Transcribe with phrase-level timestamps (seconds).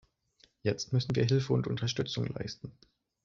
[0.63, 2.71] Jetzt müssen wir Hilfe und Unterstützung leisten.